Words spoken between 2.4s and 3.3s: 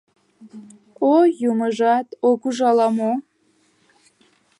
уж ала-мо?..